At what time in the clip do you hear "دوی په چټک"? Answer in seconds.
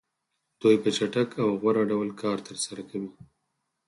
0.61-1.29